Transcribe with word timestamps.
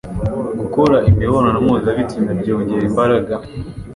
Gukora 0.59 0.97
imibonano 1.09 1.57
mpuzabitsina 1.65 2.31
byongerera 2.39 2.87
imbaraga 2.91 3.33